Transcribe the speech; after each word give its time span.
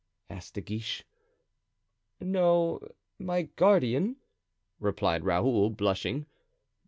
asked 0.31 0.55
De 0.55 0.61
Guiche. 0.61 1.03
"No, 2.19 2.79
my 3.19 3.43
guardian," 3.43 4.15
replied 4.79 5.23
Raoul, 5.23 5.69
blushing. 5.69 6.25